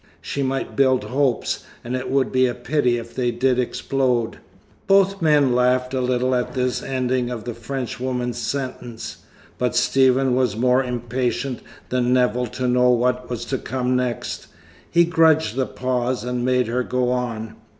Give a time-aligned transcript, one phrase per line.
[0.19, 4.39] She might build hopes, and it would be a pity if they did explode."
[4.87, 9.17] Both men laughed a little at this ending of the Frenchwoman's sentence,
[9.59, 11.59] but Stephen was more impatient
[11.89, 14.47] than Nevill to know what was to come next.
[14.89, 17.55] He grudged the pause, and made her go on.